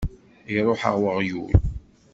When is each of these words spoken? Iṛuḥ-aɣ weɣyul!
Iṛuḥ-aɣ 0.55 0.95
weɣyul! 1.03 1.51